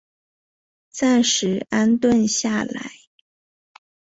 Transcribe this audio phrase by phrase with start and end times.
[0.89, 2.91] 暂时安顿下来